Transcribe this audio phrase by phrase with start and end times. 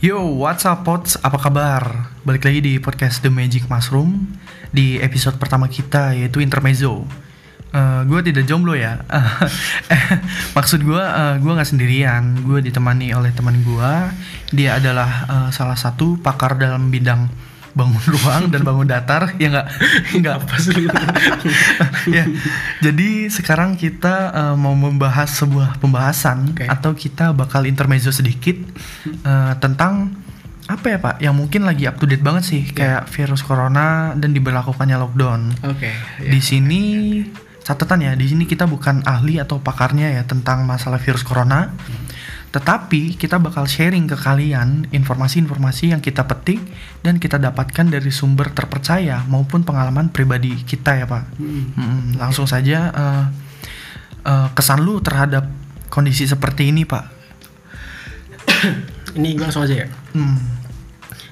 [0.00, 1.20] Yo, what's up pods?
[1.20, 2.08] Apa kabar?
[2.24, 4.32] Balik lagi di podcast The Magic Mushroom.
[4.72, 7.04] Di episode pertama kita yaitu Intermezzo.
[7.68, 9.04] Uh, Gue tidak jomblo ya.
[10.56, 12.32] Maksud gue, uh, gue gak sendirian.
[12.48, 13.92] Gue ditemani oleh teman gue
[14.56, 17.28] Dia adalah uh, salah satu pakar dalam bidang
[17.70, 19.66] bangun ruang dan bangun datar ya nggak
[20.18, 20.84] nggak apa sih
[22.16, 22.24] ya
[22.82, 26.66] jadi sekarang kita uh, mau membahas sebuah pembahasan okay.
[26.66, 28.58] atau kita bakal intermezzo sedikit
[29.22, 30.14] uh, tentang
[30.70, 32.74] apa ya pak yang mungkin lagi up to date banget sih yeah.
[32.74, 36.30] kayak virus corona dan diberlakukannya lockdown oke okay, yeah.
[36.30, 36.82] di sini
[37.66, 42.10] catatan ya di sini kita bukan ahli atau pakarnya ya tentang masalah virus corona hmm
[42.50, 46.58] tetapi kita bakal sharing ke kalian informasi-informasi yang kita petik
[46.98, 51.30] dan kita dapatkan dari sumber terpercaya maupun pengalaman pribadi kita ya pak.
[51.38, 51.70] Hmm.
[51.78, 53.24] Hmm, langsung saja uh,
[54.26, 55.46] uh, kesan lu terhadap
[55.94, 57.06] kondisi seperti ini pak.
[59.18, 59.88] ini gue langsung aja ya.
[60.18, 60.42] Hmm.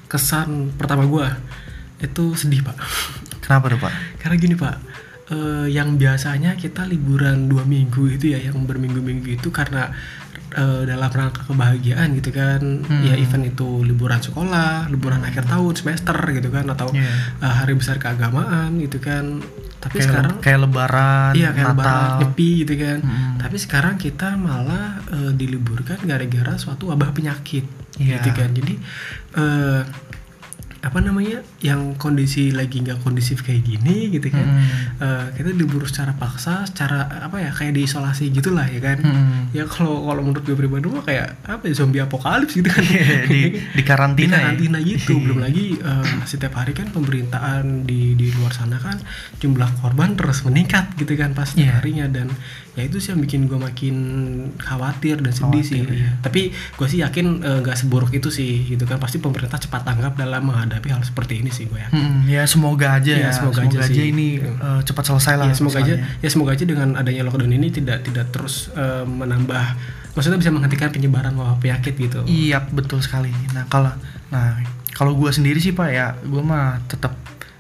[0.07, 1.27] Kesan pertama gue
[1.99, 2.79] itu sedih pak.
[3.43, 3.93] Kenapa tuh pak?
[4.23, 4.77] Karena gini pak,
[5.35, 9.91] uh, yang biasanya kita liburan dua minggu itu ya, yang berminggu-minggu itu karena
[10.55, 13.03] uh, dalam rangka kebahagiaan gitu kan hmm.
[13.05, 17.09] ya event itu liburan sekolah liburan akhir tahun semester gitu kan atau yeah.
[17.09, 17.13] Iya.
[17.45, 19.43] uh, hari besar keagamaan gitu kan
[19.79, 21.79] tapi kayak sekarang kayak lebaran iya kayak Natal.
[21.79, 23.33] lebaran nyepi gitu kan hmm.
[23.39, 27.65] tapi sekarang kita malah uh, diliburkan gara-gara suatu wabah penyakit
[27.99, 28.19] yeah.
[28.19, 28.75] gitu kan jadi
[29.39, 29.83] uh,
[30.79, 35.03] apa namanya yang kondisi lagi nggak kondisif kayak gini gitu kan hmm.
[35.03, 39.51] uh, kita diburu secara paksa secara apa ya kayak diisolasi gitulah ya kan hmm.
[39.51, 42.87] ya kalau kalau menurut gue pribadi mah kayak apa ya zombie apokalips gitu kan
[43.27, 44.87] di di karantina di karantina ya?
[44.95, 49.03] gitu belum lagi uh, setiap hari kan pemberitaan di di luar sana kan
[49.43, 51.75] jumlah korban terus meningkat gitu kan pas yeah.
[51.75, 52.31] harinya dan
[52.79, 53.97] ya itu sih yang bikin gue makin
[54.63, 56.11] khawatir dan sedih khawatir, sih ya.
[56.23, 59.03] tapi gue sih yakin eh, nggak uh, seburuk itu sih gitu kan.
[59.03, 61.99] Pasti pemerintah cepat tanggap dalam menghadapi hal seperti ini sih gue yakin.
[61.99, 63.31] Hmm, ya semoga aja ya, ya.
[63.35, 66.65] semoga, semoga aja, aja ini uh, cepat selesai lah ya semoga aja ya semoga aja
[66.65, 69.75] dengan adanya lockdown ini tidak tidak terus uh, menambah
[70.15, 72.23] maksudnya bisa menghentikan penyebaran wabah penyakit gitu.
[72.27, 73.35] Iya betul sekali.
[73.55, 73.91] Nah kalau
[74.31, 74.59] nah
[74.95, 77.15] kalau gue sendiri sih pak ya gue mah tetap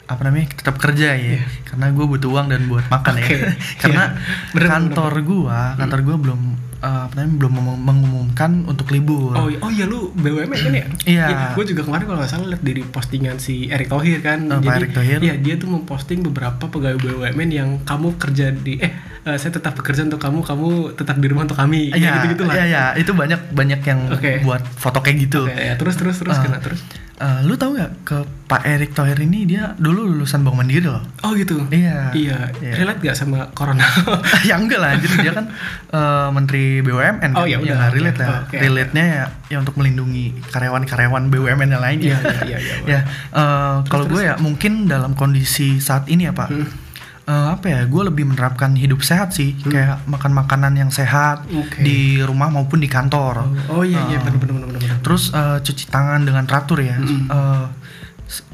[0.09, 1.45] apa namanya tetap kerja ya yeah.
[1.69, 3.29] karena gue butuh uang dan buat makan okay.
[3.29, 3.39] ya
[3.85, 4.53] karena yeah.
[4.57, 6.41] bener, kantor gue kantor gue belum
[6.81, 7.53] uh, apa namanya belum
[7.85, 11.53] mengumumkan untuk libur oh oh ya lu BUMN kan ya iya yeah.
[11.53, 14.81] gue juga kemarin kalau nggak salah lihat dari postingan si Erick Thohir kan oh, jadi
[14.81, 15.21] Erick Thohir.
[15.21, 19.77] ya dia tuh memposting beberapa pegawai BUMN yang kamu kerja di eh uh, saya tetap
[19.77, 22.84] bekerja untuk kamu kamu tetap di rumah untuk kami iya gitu gitu lah iya iya
[22.97, 24.41] itu banyak banyak yang okay.
[24.41, 25.75] buat foto kayak gitu okay, ya.
[25.77, 26.81] terus terus terus uh, kena terus
[27.19, 31.03] Uh, lu tahu nggak ke Pak Erick Thohir ini dia dulu lulusan Bank Mandiri loh.
[31.27, 31.67] Oh gitu.
[31.67, 32.15] Iya.
[32.15, 32.55] Iya.
[32.62, 32.78] iya.
[32.78, 33.83] Relate gak sama corona?
[34.47, 35.50] ya enggak lah, jadi dia kan
[35.91, 37.34] uh, Menteri BUMN.
[37.34, 37.67] Oh iya, kan?
[37.67, 37.91] ya udah.
[37.91, 38.47] relate lah.
[38.47, 38.62] Okay.
[38.62, 41.99] Relate-nya ya, ya untuk melindungi karyawan-karyawan BUMN yang lain.
[41.99, 42.77] Iya iya iya.
[42.94, 43.00] ya.
[43.34, 46.55] Uh, kalau gue ya mungkin dalam kondisi saat ini ya Pak.
[46.55, 46.87] Hmm
[47.28, 49.69] uh, apa ya gue lebih menerapkan hidup sehat sih hmm.
[49.69, 51.84] kayak makan makanan yang sehat okay.
[51.84, 55.61] di rumah maupun di kantor oh, oh iya iya uh, benar benar benar terus uh,
[55.61, 57.28] cuci tangan dengan teratur ya hmm.
[57.28, 57.69] uh,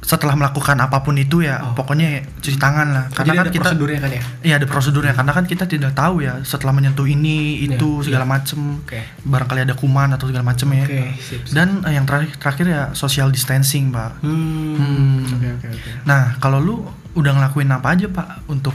[0.06, 1.74] setelah melakukan apa pun itu ya oh.
[1.74, 5.32] pokoknya cuci tangan lah karena Jadi kan kita prosedurnya kan ya iya ada prosedurnya karena
[5.34, 9.02] kan kita tidak tahu ya setelah menyentuh ini iya, itu yeah, segala macem okay.
[9.26, 11.56] barangkali ada kuman atau segala macem ya okay, sip, sip.
[11.58, 14.78] dan uh, yang terakhir terakhir ya social distancing pak hmm.
[14.78, 15.18] Hmm.
[15.42, 15.92] Okay, okay, okay.
[16.06, 16.76] nah kalau lu
[17.14, 18.74] udah ngelakuin apa aja pak untuk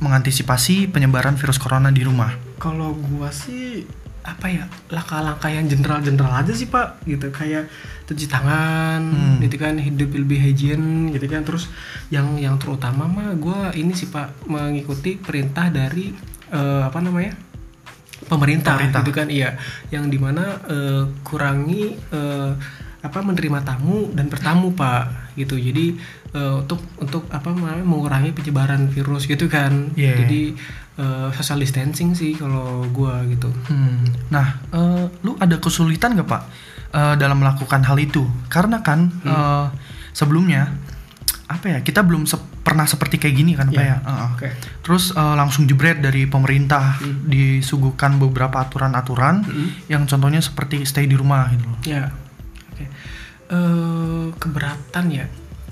[0.00, 2.32] mengantisipasi penyebaran virus corona di rumah?
[2.56, 3.84] Kalau gua sih
[4.20, 7.28] apa ya langkah-langkah yang general-general aja sih pak gitu.
[7.28, 7.68] Kayak
[8.08, 9.44] cuci tangan hmm.
[9.46, 11.44] gitu kan hidup lebih hygiene gitu kan.
[11.44, 11.68] Terus
[12.08, 16.14] yang yang terutama mah gua ini sih pak mengikuti perintah dari
[16.54, 17.36] uh, apa namanya
[18.24, 19.00] pemerintah, pemerintah.
[19.04, 19.28] gitu kan.
[19.28, 19.60] Iya.
[19.92, 22.56] Yang di mana uh, kurangi uh,
[23.00, 25.96] apa menerima tamu dan bertamu pak gitu jadi
[26.36, 30.20] uh, untuk untuk apa namanya mengurangi penyebaran virus gitu kan yeah.
[30.20, 30.52] jadi
[31.00, 34.28] uh, social distancing sih kalau gua gitu hmm.
[34.28, 36.42] nah uh, lu ada kesulitan gak pak
[36.92, 39.32] uh, dalam melakukan hal itu karena kan hmm.
[39.32, 39.66] uh,
[40.12, 40.68] sebelumnya
[41.50, 43.76] apa ya kita belum se pernah seperti kayak gini kan yeah.
[43.80, 44.52] pak ya uh, okay.
[44.84, 47.32] terus uh, langsung jebret dari pemerintah hmm.
[47.32, 49.88] disuguhkan beberapa aturan-aturan hmm.
[49.88, 52.12] yang contohnya seperti stay di rumah gitu yeah
[53.50, 55.26] uh, keberatan ya?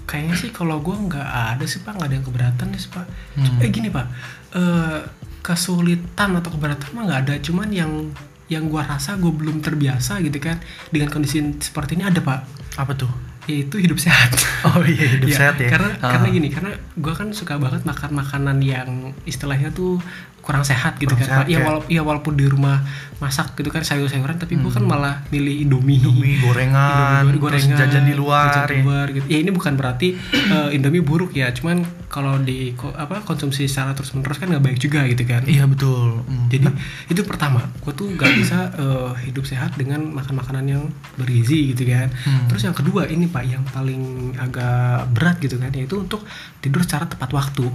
[0.08, 1.96] Kayaknya sih kalau gue nggak ada sih pak.
[1.96, 3.06] Nggak ada yang keberatan sih pak.
[3.38, 3.62] Hmm.
[3.62, 4.06] eh gini pak.
[4.54, 5.04] Uh,
[5.40, 7.34] kesulitan atau keberatan mah nggak ada.
[7.40, 8.12] Cuman yang
[8.48, 10.56] yang gue rasa gue belum terbiasa gitu kan
[10.88, 12.40] dengan kondisi seperti ini ada pak.
[12.80, 14.30] Apa tuh yaitu hidup sehat.
[14.60, 15.70] Oh iya hidup Iya, sehat ya.
[15.70, 16.10] Karena Ah.
[16.12, 18.90] karena gini, karena gua kan suka banget makan makanan yang
[19.22, 20.02] istilahnya tuh
[20.40, 21.28] kurang sehat gitu Kurang kan.
[21.30, 21.46] sehat.
[21.46, 21.58] Ya, ya.
[21.62, 22.82] walaupun ya walaupun di rumah
[23.18, 25.98] masak gitu kan sayur-sayuran tapi gua kan malah milih Indomie.
[25.98, 26.10] Hmm.
[26.10, 28.82] Indomie gorengan, Indomie terus jajan di luar, jajan di ya.
[28.82, 29.24] luar gitu.
[29.26, 33.92] Ya ini bukan berarti eh, Indomie buruk ya, cuman kalau di ko- apa konsumsi secara
[33.92, 35.44] terus-menerus kan nggak baik juga gitu kan.
[35.44, 36.24] Iya betul.
[36.24, 36.48] Hmm.
[36.48, 36.66] Jadi
[37.08, 40.82] itu pertama, gue tuh gak bisa eh, hidup sehat dengan makan makanan yang
[41.14, 42.10] bergizi gitu kan.
[42.18, 42.48] Hmm.
[42.48, 46.26] Terus yang kedua ini pak, yang paling agak berat gitu kan, yaitu untuk
[46.58, 47.70] tidur secara tepat waktu.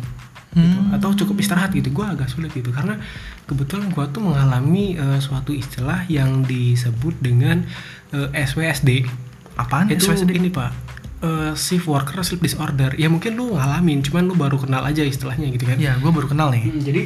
[0.53, 0.77] gitu.
[0.77, 0.93] Hmm.
[0.93, 3.01] atau cukup istirahat gitu gue agak sulit gitu karena
[3.49, 7.65] kebetulan gue tuh mengalami eh, suatu istilah yang disebut dengan
[8.13, 9.01] eh, SWSD
[9.57, 10.29] apaan itu SWSD?
[10.37, 10.69] ini pak
[11.25, 15.49] eh, shift worker sleep disorder ya mungkin lu ngalamin cuman lu baru kenal aja istilahnya
[15.49, 16.69] gitu kan Iya, gue baru kenal nih.
[16.69, 17.01] Hmm, jadi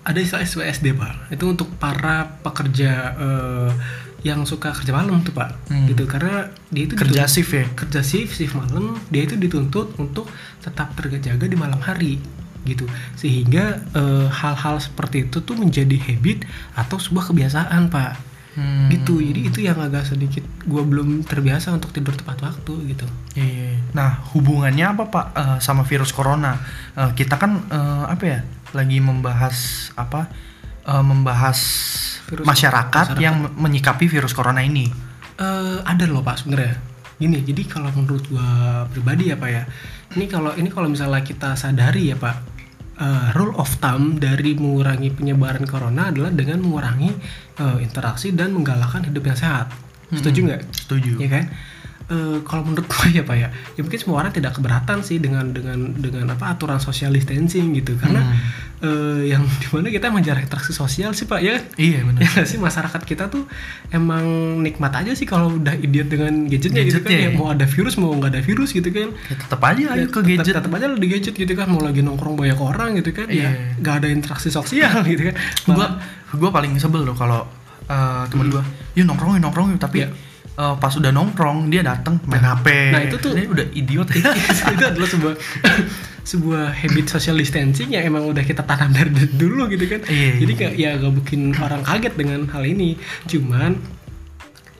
[0.00, 3.70] ada istilah SWSD pak itu untuk para pekerja eh,
[4.22, 5.86] yang suka kerja malam tuh pak Hmm.
[5.86, 7.64] gitu karena dia itu Kerja dituntut- shift ya.
[7.70, 10.28] kerja shift shift malam dia itu dituntut untuk
[10.58, 12.20] tetap terjaga di malam hari
[12.62, 12.84] gitu
[13.14, 16.44] sehingga eh, hal-hal seperti itu tuh menjadi habit
[16.74, 18.90] atau sebuah kebiasaan pak Hmm.
[18.90, 23.46] gitu jadi itu yang agak sedikit gua belum terbiasa untuk tidur tepat waktu gitu Iya,
[23.46, 23.80] iya, iya.
[23.92, 26.58] Nah, hubungannya apa Pak eh, sama virus corona?
[26.92, 28.38] Eh, kita kan eh, apa ya?
[28.72, 29.54] Lagi membahas
[29.94, 30.26] apa?
[30.82, 31.58] Eh, membahas
[32.30, 33.18] Virus- masyarakat, masyarakat.
[33.20, 34.86] yang me- menyikapi virus corona ini.
[35.36, 36.76] Eh, ada loh pak sebenarnya
[37.16, 38.48] gini jadi kalau menurut gua
[38.88, 39.62] pribadi ya pak ya
[40.12, 42.36] ini kalau ini kalau misalnya kita sadari ya pak
[42.96, 47.12] eh, rule of thumb dari mengurangi penyebaran corona adalah dengan mengurangi
[47.56, 49.68] eh, interaksi dan menggalakkan hidup yang sehat
[50.10, 51.12] setuju nggak Setuju.
[51.16, 51.44] ya kan
[52.10, 55.46] Eh, kalau menurut gue ya pak ya ya mungkin semua orang tidak keberatan sih dengan
[55.48, 58.34] dengan dengan apa aturan social distancing gitu karena Hmm.
[58.82, 62.20] eh, yang di mana kita emang jarang interaksi sosial sih pak ya kan Iya benar.
[62.26, 63.46] ya sih masyarakat kita tuh
[63.88, 64.26] emang
[64.58, 67.30] nikmat aja sih kalau udah idiot dengan gadgetnya gitu kan ya ya.
[67.32, 70.26] mau ada virus mau nggak ada virus gitu kan Ya, tetap aja ayo ke Tetap-
[70.26, 70.54] gadget.
[70.56, 73.46] tetap aja lo di gadget gitu kan mau lagi nongkrong banyak orang gitu kan Iya.
[73.46, 75.94] ya nggak ada interaksi sosial gitu kan Gua Malah-
[76.34, 77.46] gua paling sebel loh kalau
[77.84, 80.10] eh, temen gua, yuk nongkrong yuk nongkrong yuk tapi Iya.
[80.60, 82.66] Eh, pas udah nongkrong dia datang main HP.
[82.90, 84.08] Nah, itu tuh- dia udah idiot.
[84.74, 85.34] itu adalah sebuah
[86.22, 90.52] sebuah habit social distancing yang emang udah kita tanam dari dulu gitu kan Iya, jadi
[90.52, 90.58] iya.
[90.60, 93.80] kayak ya gak bikin orang kaget dengan hal ini cuman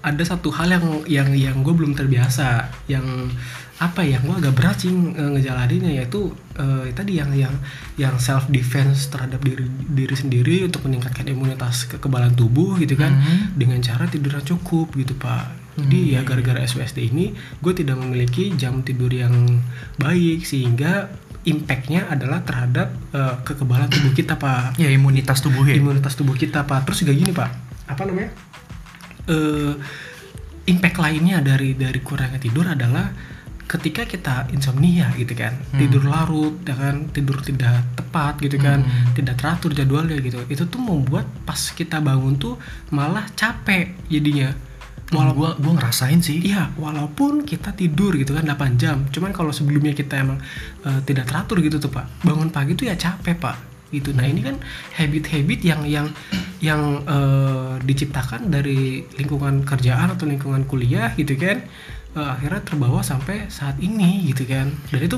[0.00, 3.29] ada satu hal yang yang yang gue belum terbiasa yang
[3.76, 7.53] apa ya gue agak berat sih nge- ngejalaninnya yaitu eh, tadi yang yang
[7.97, 13.56] yang self defense terhadap diri diri sendiri untuk meningkatkan imunitas kekebalan tubuh gitu kan Mhm.
[13.56, 15.49] dengan cara tidur yang cukup gitu pak
[15.87, 17.32] jadi ya gara-gara SWSD ini
[17.65, 19.32] gue tidak memiliki jam tidur yang
[19.97, 21.09] baik sehingga
[21.44, 24.77] impactnya adalah terhadap eh, kekebalan tubuh kita pak.
[24.77, 25.77] Ya imunitas tubuh ya.
[25.77, 26.85] imunitas tubuh kita pak.
[26.85, 27.50] Terus juga gini pak.
[27.88, 28.31] Apa namanya?
[29.29, 29.75] Eh
[30.69, 33.11] impact lainnya dari dari kurangnya tidur adalah
[33.65, 35.56] ketika kita insomnia gitu kan.
[35.73, 37.09] Tidur larut ya kan.
[37.09, 38.85] Tidur tidak tepat gitu kan.
[38.85, 39.17] Hmm.
[39.17, 40.44] tidak teratur jadwalnya gitu.
[40.44, 42.61] Itu tuh membuat pas kita bangun tuh
[42.93, 44.53] malah capek jadinya
[45.11, 46.39] Walau gua gua ngerasain sih.
[46.39, 50.39] Iya, walaupun kita tidur gitu kan 8 jam, cuman kalau sebelumnya kita emang
[50.87, 52.23] eh, tidak teratur gitu tuh Pak.
[52.23, 53.57] Bangun pagi tuh ya capek Pak.
[53.91, 54.15] Gitu.
[54.15, 54.55] Nah, ini kan
[54.95, 56.07] habit-habit yang yang
[56.62, 61.67] yang eh, diciptakan dari lingkungan kerjaan atau lingkungan kuliah gitu kan.
[62.11, 64.71] Eh, akhirnya terbawa sampai saat ini gitu kan.
[64.91, 65.17] Dan itu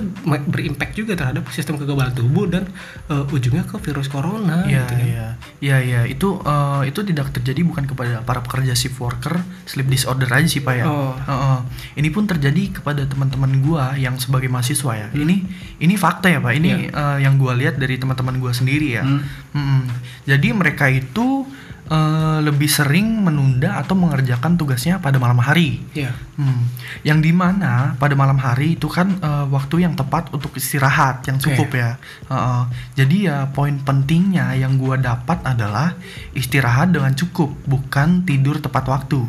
[0.48, 2.68] berimpact juga terhadap sistem kekebalan tubuh dan
[3.08, 5.06] eh, ujungnya ke virus corona Iya, gitu kan.
[5.06, 5.26] iya,
[5.60, 6.00] iya, iya.
[6.04, 10.60] Itu eh, itu tidak terjadi bukan kepada para pekerja shift worker, sleep disorder aja sih
[10.60, 10.84] pak ya.
[10.86, 11.16] Oh.
[11.16, 11.58] Heeh.
[12.00, 15.08] Ini pun terjadi kepada teman-teman gua yang sebagai mahasiswa ya.
[15.12, 15.36] Ini
[15.80, 16.52] ini fakta ya pak.
[16.56, 19.04] Ini eh, yang gua lihat dari teman-teman gua sendiri ya.
[19.04, 19.24] Hmm.
[19.56, 19.82] Mm-mm.
[20.28, 21.44] Jadi mereka itu
[21.92, 25.84] eh, lebih sering menunda atau mengerjakan tugasnya pada malam hari.
[25.92, 26.16] Iya.
[26.40, 26.64] Hmm.
[27.04, 31.36] Yang di mana pada malam hari itu kan eh, waktu yang tepat untuk istirahat yang
[31.36, 32.00] cukup ya.
[32.32, 32.62] Heeh.
[32.96, 35.92] jadi ya poin pentingnya yang gua dapat adalah
[36.32, 39.20] istirahat dengan cukup, bukan tidur tepat waktu.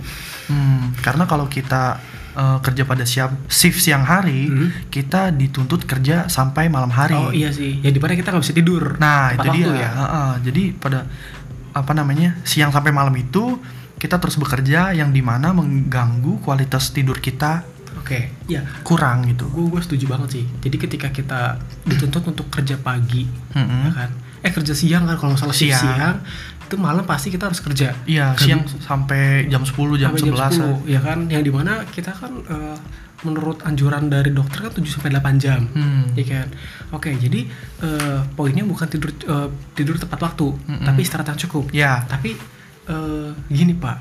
[0.48, 2.00] Hmm, Karena kalau kita
[2.34, 4.70] eh, kerja pada siang shift siang hari, Hmm.
[4.90, 7.14] kita dituntut kerja sampai malam hari.
[7.14, 7.78] Oh iya sih.
[7.84, 8.84] Ya di mana kita nggak bisa tidur.
[8.98, 9.84] Nah tepat itu dia.
[9.86, 9.90] ya.
[9.94, 10.32] Heeh.
[10.48, 11.06] Jadi pada
[11.74, 13.58] apa namanya siang sampai malam itu
[13.98, 18.36] kita terus bekerja yang di mana mengganggu kualitas tidur kita Oke.
[18.52, 19.48] Ya, kurang gitu.
[19.48, 23.90] gue gue setuju banget sih jadi ketika kita dituntut untuk kerja pagi Mm-mm.
[23.90, 24.10] ya kan
[24.44, 25.80] eh kerja siang kan kalau salah Siang.
[25.80, 26.18] siang
[26.68, 30.90] itu malam pasti kita harus kerja Iya Gak siang sampai jam 10 jam sampai 11
[30.90, 32.76] 10 ya kan yang di mana kita kan eh,
[33.24, 35.68] menurut anjuran dari dokter kan 7 sampai 8 jam.
[35.72, 36.12] Hmm.
[36.14, 36.48] ya kan?
[36.96, 37.48] Oke jadi
[37.84, 40.86] eh, poinnya bukan tidur eh, tidur tepat waktu Mm-mm.
[40.86, 41.66] tapi istirahat yang cukup.
[41.72, 42.04] Ya.
[42.06, 42.36] tapi
[42.88, 43.98] eh, gini pak.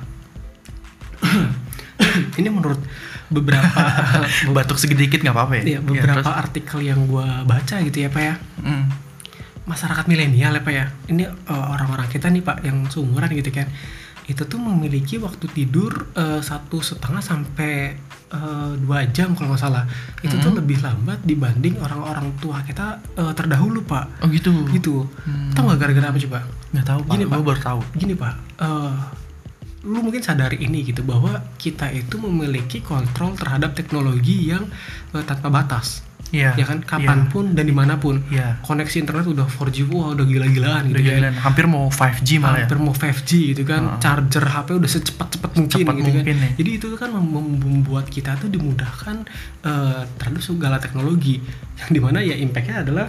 [2.39, 2.83] Ini menurut
[3.31, 3.83] beberapa
[4.57, 5.79] batuk sedikit nggak apa-apa ya?
[5.79, 8.35] Ya, beberapa artikel yang gua baca gitu ya pak ya.
[8.61, 8.87] Mm.
[9.63, 10.85] masyarakat milenial ya pak ya.
[11.07, 13.71] Ini orang-orang kita nih pak yang seumuran gitu kan
[14.31, 17.97] itu tuh memiliki waktu tidur eh, satu setengah sampai
[18.31, 19.85] eh, dua jam kalau nggak salah.
[20.23, 24.23] Itu tuh lebih lambat dibanding orang-orang tua kita eh, terdahulu pak.
[24.23, 24.53] Oh gitu?
[24.71, 25.07] Gitu.
[25.27, 25.51] Hmm.
[25.55, 26.39] tau nggak gara-gara apa coba?
[26.71, 27.13] Nggak tahu pak.
[27.17, 27.41] Gini, Pak.
[27.43, 27.81] baru tahu.
[27.99, 28.35] Gini pak.
[28.63, 28.95] Eh,
[29.83, 34.63] lu mungkin sadari ini gitu bahwa kita itu memiliki kontrol terhadap teknologi yang
[35.11, 36.81] eh, tanpa batas iya ya kan?
[36.81, 38.57] kapan pun dan di mana pun iya.
[38.65, 41.21] koneksi internet udah 4G wah udah gila-gilaan gitu kan.
[41.21, 42.67] gila hampir mau 5G malah ya.
[42.67, 43.83] Hampir mau 5G gitu kan.
[43.85, 44.01] Heeh.
[44.01, 46.53] charger HP udah secepat-cepat mungkin Cepat gitu mungkin kan nih.
[46.57, 49.29] jadi itu kan mem- mem- membuat kita tuh dimudahkan
[49.63, 51.39] eh, terhadap segala teknologi.
[51.85, 53.07] Yang di mana ya impactnya adalah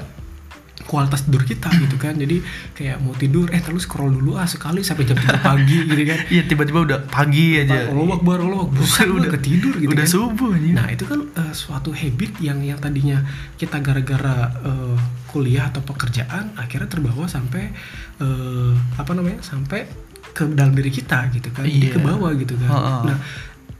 [0.83, 2.13] kualitas tidur kita gitu kan.
[2.13, 6.03] Jadi kayak mau tidur eh terus scroll dulu ah sekali sampai jam 3 pagi gitu
[6.03, 6.19] kan.
[6.27, 7.87] Iya tiba-tiba udah pagi aja.
[7.87, 10.11] Allah Akbar Allah bukan Udah- ketidur gitu udah kan.
[10.11, 13.23] subuh aja Nah itu kan eh, suatu habit yang yang tadinya
[13.55, 14.97] kita gara-gara eh,
[15.27, 17.73] kuliah atau pekerjaan akhirnya terbawa sampai
[18.19, 19.87] eh, apa namanya sampai
[20.29, 21.93] ke dalam diri kita gitu kan, Iya.
[21.93, 22.69] ke bawah gitu kan.
[22.69, 23.01] Heeh.
[23.05, 23.17] Nah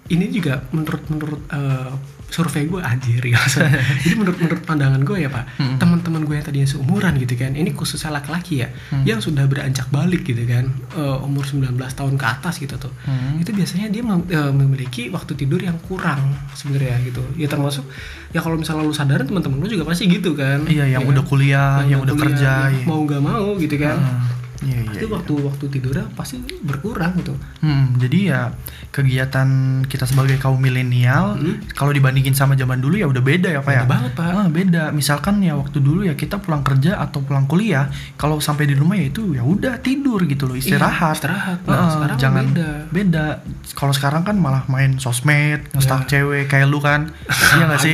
[0.06, 1.92] ini juga menurut menurut eh,
[2.34, 3.38] survei gue anjir ya.
[4.02, 5.78] jadi menurut menurut pandangan gue ya pak, Mm-mm.
[5.78, 9.06] teman-teman gue yang tadinya seumuran gitu kan, ini khususnya laki-laki ya, Hmm.
[9.06, 11.62] yang sudah beranjak balik gitu kan, eh, umur 19
[11.94, 13.38] tahun ke atas gitu tuh Hmm.
[13.38, 16.20] itu biasanya dia mem- eh, memiliki waktu tidur yang kurang
[16.52, 17.86] sebenarnya gitu ya termasuk
[18.30, 21.22] ya kalau misalnya lu sadarin teman-teman lu juga pasti gitu kan iya yang Ya udah
[21.22, 21.30] kan?
[21.30, 22.88] kuliah yang, udah kuliah, kerja yang iya.
[22.88, 24.43] mau nggak mau gitu kan Heeh.
[24.64, 25.14] Iya, iya, itu iya.
[25.14, 28.42] waktu waktu tidurnya pasti berkurang gitu Hmm, jadi ya
[28.90, 29.48] kegiatan
[29.84, 31.60] kita sebagai kaum milenial Hmm.
[31.74, 33.84] kalau dibandingin sama zaman dulu ya udah beda ya pak ya.
[33.84, 34.26] Beda banget, Pak.
[34.30, 34.84] Ah, beda.
[34.92, 38.94] Misalkan ya waktu dulu ya kita pulang kerja atau pulang kuliah, kalau sampai di rumah
[38.94, 41.18] ya itu ya udah tidur gitu loh istirahat.
[41.18, 43.26] Iya, istirahat Heeh, Nah, sekarang jangan beda beda.
[43.74, 47.10] Kalau sekarang kan malah main sosmed, ngestalk cewek kayak lu kan.
[47.58, 47.94] iya gak sih?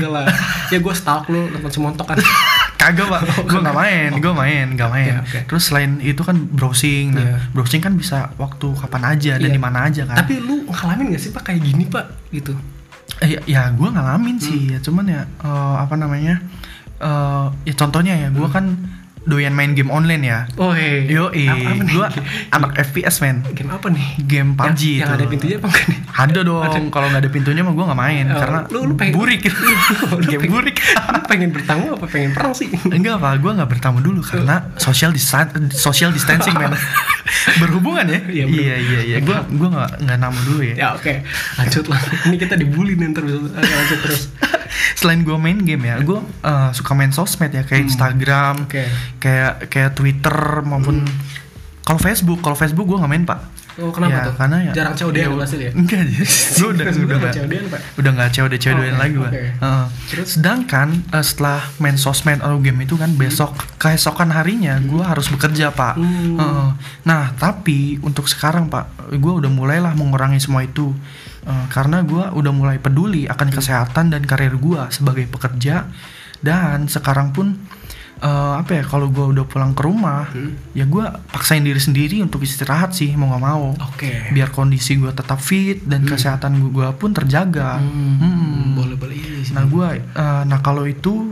[0.70, 2.18] Ya gue stalk lu nonton semontok kan
[2.80, 5.14] Kagak pak, gue nggak main, gue main, nggak main.
[5.20, 5.40] Oke, oke.
[5.46, 7.38] Terus selain itu kan browsing, nah, Iya.
[7.52, 9.54] browsing kan bisa waktu kapan aja dan Iya.
[9.54, 10.16] di mana aja kan.
[10.18, 12.56] tapi lu ngalamin gak sih pak kayak gini pak gitu
[13.20, 14.46] Eh, ya, ya gue ngalamin Hmm.
[14.46, 16.40] sih ya cuman ya eh, apa namanya
[16.98, 18.66] eh ya contohnya ya gue kan
[19.30, 20.40] doyan main game online ya?
[20.56, 21.46] Oh hey yo Hmm.
[21.48, 21.94] apa, apa nih?
[21.94, 22.08] gue
[22.52, 23.38] anak FPS men.
[23.52, 24.06] Game apa nih?
[24.20, 25.00] Game PUBG yang, itu.
[25.00, 26.00] yang ada pintunya apa enggak nih?
[26.12, 26.84] Ada dong.
[26.90, 29.42] Kalau nggak ada pintunya mah gue nggak main Oh, karena lu- lu pengen- burik.
[30.12, 30.76] lu game pengen- burik.
[30.82, 32.68] lu pengen bertamu apa pengen perang sih?
[32.86, 33.38] Enggak pak.
[33.38, 36.74] Gue nggak bertamu dulu karena social distan social distancing men.
[37.62, 38.20] Berhubungan ya?
[38.26, 39.18] Iya, iya iya iya.
[39.20, 40.76] Gue gue nggak nggak namu dulu ya.
[40.76, 41.14] Ya oke.
[41.56, 42.00] Lanjut lah.
[42.26, 44.24] Ini kita dibully nih ntar bisa Oke, lanjut terus
[44.94, 48.66] selain gue main game ya gue eh, suka main sosmed ya kayak Instagram Hmm.
[48.66, 48.84] oke.
[49.18, 51.06] kayak kayak Twitter maupun
[51.82, 53.40] kalau Facebook kalau Facebook gue nggak main pak.
[53.80, 54.36] Oh kenapa Ya, tuh?
[54.36, 55.72] karena ya jarang COD ya, ya ya?
[55.72, 56.02] enggak
[56.60, 57.82] gue udah udah nggak COD-an, Pak?
[57.96, 59.44] udah nggak COD COD Oke, lagi gue oke.
[60.12, 60.28] Terus?
[60.36, 65.72] Sedangkan eh, setelah main sosmed atau game itu kan besok keesokan harinya gue harus bekerja
[65.72, 65.96] pak.
[65.96, 66.36] Hmm.
[66.36, 66.68] Heeh.
[67.04, 70.92] nah tapi untuk sekarang pak gue udah mulailah mengurangi semua itu
[71.42, 75.88] Eh, karena gue udah mulai peduli akan kesehatan dan karir gue sebagai pekerja.
[76.38, 77.56] Dan sekarang pun
[78.20, 80.52] eh, apa ya kalau gue udah pulang ke rumah Hmm.
[80.74, 83.72] ya gue paksain diri sendiri untuk istirahat sih mau nggak mau.
[83.86, 84.28] Oke.
[84.30, 87.80] Biar kondisi gue tetap fit dan kesehatan gue pun terjaga.
[87.80, 88.64] Hmm, Hmm.
[88.76, 89.56] boleh boleh iya sih.
[89.56, 91.32] Nah gue eh, nah kalau itu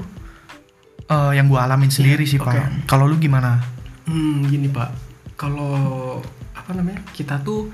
[1.06, 2.48] eh, yang gue alamin sendiri sih oke.
[2.48, 2.88] pak.
[2.88, 3.60] Kalau lu gimana?
[4.06, 4.88] Hmm gini pak.
[5.36, 7.68] Kalau apa namanya kita tuh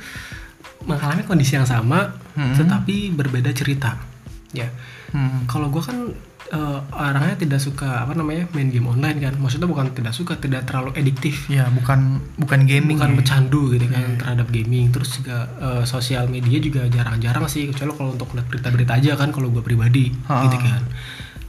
[0.86, 2.56] mengalami kondisi yang sama Hmm.
[2.56, 3.94] tetapi berbeda cerita
[4.52, 4.66] ya
[5.10, 5.46] Hmm.
[5.46, 6.10] kalau gue kan
[6.46, 10.66] eh, orangnya tidak suka apa namanya main game online kan maksudnya bukan tidak suka tidak
[10.66, 13.18] terlalu ediktif ya bukan bukan gaming bukan ya.
[13.18, 18.12] bercandu gitu kan terhadap gaming terus juga eh, sosial media juga jarang-jarang sih kecuali kalau
[18.12, 20.44] untuk lihat berita-berita aja kan kalau gue pribadi Ha.
[20.44, 20.82] gitu kan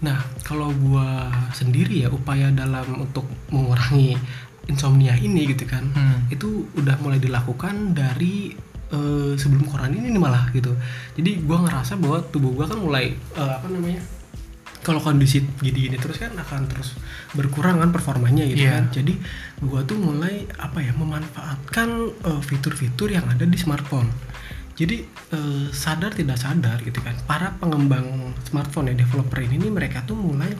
[0.00, 1.08] nah kalau gue
[1.50, 4.20] sendiri ya upaya dalam untuk mengurangi
[4.66, 6.28] insomnia ini gitu kan Hmm.
[6.28, 8.52] itu udah mulai dilakukan dari
[8.94, 10.70] eh, sebelum koran ini nih malah gitu.
[11.18, 13.98] Jadi gue ngerasa bahwa tubuh gue kan mulai eh, apa namanya
[14.84, 16.92] kalau kondisi gini-gini terus kan akan terus
[17.32, 18.84] berkurang kan performanya gitu Iya.
[18.84, 18.84] kan.
[18.92, 19.16] Jadi
[19.64, 24.12] gua tuh mulai apa ya memanfaatkan eh, fitur-fitur yang ada di smartphone.
[24.76, 25.00] Jadi
[25.32, 27.16] eh, sadar tidak sadar gitu kan.
[27.24, 30.52] Para pengembang smartphone ya developer ini nih, mereka tuh mulai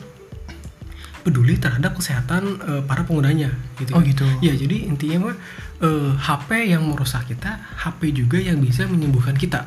[1.25, 4.07] peduli terhadap kesehatan eh, para penggunanya gitu Oh, kan.
[4.07, 4.23] gitu.
[4.39, 5.37] ya jadi intinya mah
[5.81, 9.65] eh, HP yang merusak kita HP juga yang bisa menyembuhkan kita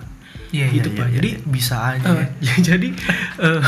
[0.48, 1.16] Iya, iya, gitu iya, pak iya.
[1.20, 2.54] jadi bisa aja Eh, ya.
[2.72, 2.88] jadi
[3.38, 3.62] eh,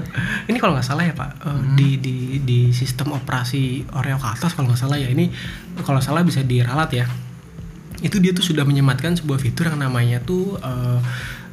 [0.50, 1.72] ini kalau nggak salah ya pak eh, Hmm.
[1.72, 5.32] di di di sistem operasi Oreo ke atas kalau nggak salah ya ini
[5.80, 7.06] kalau salah bisa diralat ya
[7.96, 11.00] itu dia tuh sudah menyematkan sebuah fitur yang namanya tuh uh,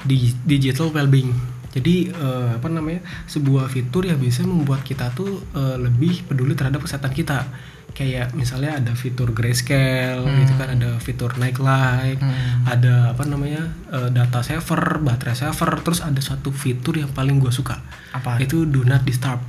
[0.04, 1.32] di digital well-being
[1.74, 6.80] jadi uh, apa namanya sebuah fitur yang bisa membuat kita tuh uh, lebih peduli terhadap
[6.80, 7.50] kesehatan kita
[7.92, 10.38] kayak misalnya ada fitur grayscale Hmm.
[10.40, 12.66] gitu kan ada fitur night light Hmm.
[12.66, 17.50] ada apa namanya uh, data saver baterai saver terus ada satu fitur yang paling gue
[17.50, 18.38] suka Apa?
[18.38, 19.42] itu do not disturb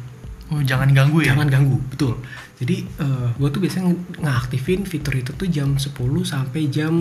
[0.47, 1.33] Oh, jangan ganggu ya.
[1.33, 2.21] jangan ganggu betul
[2.55, 2.85] jadi
[3.35, 3.91] gue tuh biasanya
[4.21, 5.89] ngaktifin fitur itu tuh jam 10
[6.23, 6.93] sampai jam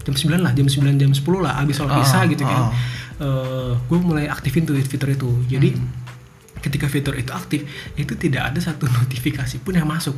[0.00, 3.72] jam 9 lah jam 9 jam 10 lah abis sholat Ah, isya gitu kan ah.
[3.76, 5.88] gue mulai aktifin tuh fitur itu jadi Hmm.
[6.60, 7.64] ketika fitur itu aktif
[7.96, 10.16] itu tidak ada satu notifikasi pun yang masuk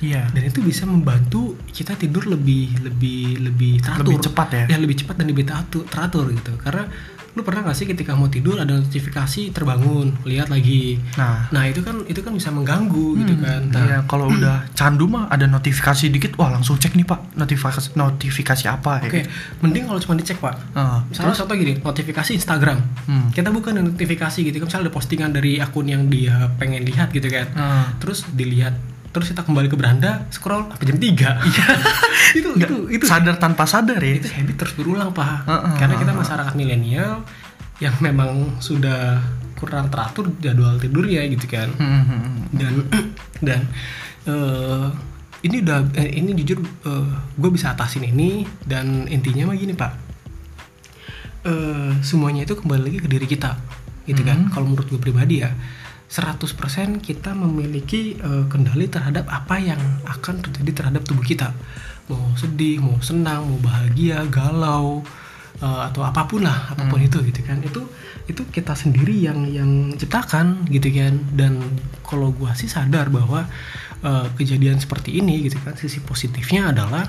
[0.00, 0.28] Iya.
[0.28, 4.04] dan itu bisa membantu kita tidur lebih lebih lebih teratur.
[4.06, 4.64] Lebih cepat ya?
[4.66, 6.56] ya lebih cepat dan lebih teratur, teratur gitu.
[6.56, 6.88] Karena
[7.30, 10.98] lu pernah gak sih ketika mau tidur ada notifikasi terbangun lihat lagi.
[11.14, 13.60] Nah, nah itu kan itu kan bisa mengganggu gitu Hmm, kan.
[13.70, 17.94] Nah, Iya, kalau udah candu mah ada notifikasi dikit, wah langsung cek nih pak notifikasi
[17.94, 19.06] notifikasi apa ya?
[19.06, 19.20] oke
[19.62, 20.58] mending kalau cuma dicek pak.
[20.74, 22.78] Ah, misalnya contoh gini notifikasi Instagram.
[23.06, 23.30] Hmm.
[23.30, 27.28] kita bukan notifikasi gitu kan misalnya ada postingan dari akun yang dia pengen lihat gitu
[27.28, 27.46] kan.
[27.54, 27.86] Ah.
[27.96, 28.74] terus dilihat
[29.10, 31.10] terus kita kembali ke beranda scroll sampai jam 3
[32.38, 33.04] itu itu itu.
[33.06, 34.22] sadar tanpa sadar ya.
[34.22, 35.50] itu habit terus berulang pak.
[35.50, 37.26] Heeh, karena kita masyarakat milenial
[37.82, 39.18] yang memang sudah
[39.58, 41.68] kurang teratur jadwal tidurnya gitu kan.
[41.74, 42.36] Hmm, hmm, hmm.
[42.54, 42.72] dan
[43.46, 43.60] dan
[44.30, 44.86] eh,
[45.42, 46.62] ini udah eh, ini jujur
[47.34, 49.92] gue bisa atasin ini dan intinya mah gini pak.
[51.50, 53.58] Eh, semuanya itu kembali lagi ke diri kita
[54.08, 54.48] gitu kan.
[54.48, 54.50] Mhm.
[54.50, 55.50] kalau menurut gue pribadi ya
[56.10, 59.78] 100% kita memiliki eh, kendali terhadap apa yang
[60.10, 61.54] akan terjadi terhadap tubuh kita.
[62.10, 65.06] Mau sedih mau senang mau bahagia galau
[65.62, 67.62] eh, atau apa pun lah apa pun itu gitu kan.
[67.62, 67.86] Itu
[68.26, 71.14] itu kita sendiri yang yang ciptakan gitu kan.
[71.30, 71.62] Dan
[72.02, 73.46] kalau gua sih sadar bahwa
[74.02, 77.06] eh, kejadian seperti ini gitu kan sisi positifnya adalah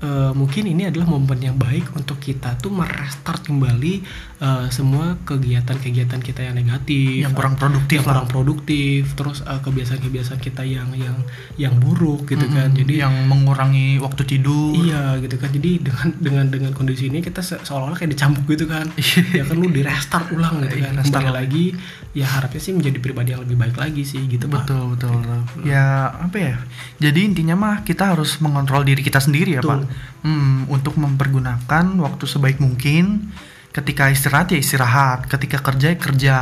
[0.00, 3.94] eh, mungkin ini adalah momen yang baik untuk kita tuh merestart kembali
[4.40, 10.40] eh, semua kegiatan-kegiatan kita yang negatif Yang kurang produktif yang kurang produktif terus eh, kebiasaan-kebiasaan
[10.40, 11.16] kita yang yang
[11.56, 14.76] yang buruk gitu kan Hmm, jadi yang mengurangi waktu tidur.
[14.76, 15.50] Iya gitu kan.
[15.50, 18.84] Jadi dengan dengan dengan kondisi ini kita se- seolah-olah kayak dicambuk gitu kan.
[19.38, 20.92] ya kan lu di restart ulang gitu kan.
[20.92, 21.64] Iya, restart Kembali lagi
[22.12, 24.66] ya harapnya sih menjadi pribadi yang lebih baik lagi sih gitu Pak.
[24.66, 25.14] Betul betul.
[25.24, 25.40] betul.
[25.66, 26.56] Ya apa ya?
[27.00, 29.86] Jadi intinya mah kita harus mengontrol diri kita sendiri ya Betul.
[29.86, 29.89] pak.
[30.20, 33.32] Hmm, untuk mempergunakan waktu sebaik mungkin.
[33.70, 36.36] Ketika istirahat ya istirahat, ketika kerja ya kerja.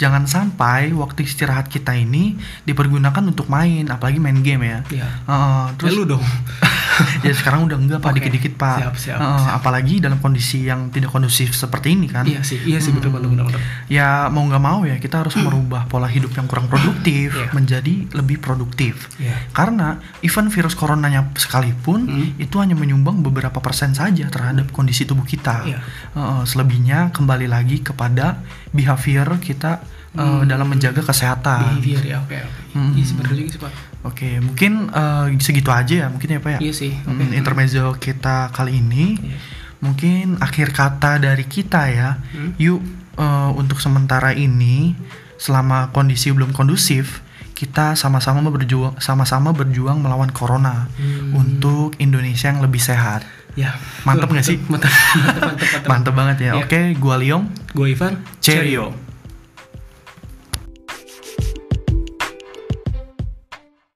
[0.00, 4.78] Jangan sampai waktu istirahat kita ini dipergunakan untuk main, apalagi main game ya.
[4.88, 5.08] Iya.
[5.28, 6.24] Heeh, Terus terus lu dong.
[7.26, 8.76] ya sekarang udah enggak pak dikit-dikit pak.
[8.80, 9.56] Siap, siap, Heeh, siap.
[9.56, 12.24] Apalagi dalam kondisi yang tidak kondusif seperti ini kan.
[12.24, 13.46] iya sih, iya sih betul betul.
[13.86, 17.50] Ya mau nggak mau ya kita harus merubah pola hidup yang kurang produktif Iya.
[17.50, 19.08] menjadi lebih produktif.
[19.16, 19.34] Iya.
[19.50, 22.28] Karena even virus coronanya sekalipun Hmm.
[22.36, 25.62] itu hanya menyumbang beberapa persen saja terhadap kondisi tubuh kita.
[25.64, 25.78] Iya.
[26.12, 30.42] Heeh, selebihnya kembali lagi kepada behavior kita eh, Hmm.
[30.42, 31.78] dalam menjaga kesehatan.
[31.78, 32.60] Behavior ya, oke oke.
[32.74, 32.92] Hmm.
[32.94, 33.72] Iya sebenarnya juga sih Pak.
[34.00, 36.58] Oke, mungkin eh, segitu aja ya mungkin ya Pak ya.
[36.58, 36.92] Iya sih.
[36.98, 37.34] Hmm, Oke.
[37.34, 39.36] intermezzo kita kali ini Iya.
[39.78, 42.56] mungkin akhir kata dari kita ya Hmm.
[42.56, 42.80] yuk
[43.14, 44.96] eh, untuk sementara ini
[45.36, 47.20] selama kondisi belum kondusif
[47.52, 51.32] kita sama-sama berjuang sama-sama berjuang melawan corona Hmm.
[51.34, 53.74] untuk Indonesia yang lebih sehat Ya.
[54.06, 54.62] Mantep nggak sih?
[54.62, 54.94] Mantap,
[55.42, 55.82] mantap.
[55.90, 56.62] mantep banget ya Iya.
[56.62, 58.22] oke gua Liong Gue Ivan.
[58.38, 58.94] cheerio